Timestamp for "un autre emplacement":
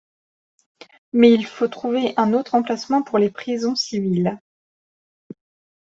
2.17-3.03